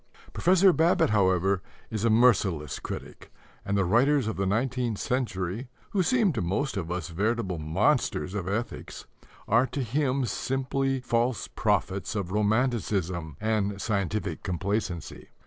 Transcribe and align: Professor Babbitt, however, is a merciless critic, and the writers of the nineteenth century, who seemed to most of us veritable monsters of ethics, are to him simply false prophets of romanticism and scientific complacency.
Professor 0.33 0.73
Babbitt, 0.73 1.11
however, 1.11 1.61
is 1.91 2.03
a 2.03 2.09
merciless 2.09 2.79
critic, 2.79 3.31
and 3.63 3.77
the 3.77 3.85
writers 3.85 4.25
of 4.25 4.35
the 4.35 4.47
nineteenth 4.47 4.97
century, 4.97 5.67
who 5.91 6.01
seemed 6.01 6.33
to 6.33 6.41
most 6.41 6.75
of 6.75 6.89
us 6.91 7.09
veritable 7.09 7.59
monsters 7.59 8.33
of 8.33 8.47
ethics, 8.47 9.05
are 9.47 9.67
to 9.67 9.83
him 9.83 10.25
simply 10.25 11.01
false 11.01 11.47
prophets 11.47 12.15
of 12.15 12.31
romanticism 12.31 13.37
and 13.39 13.79
scientific 13.79 14.41
complacency. 14.41 15.29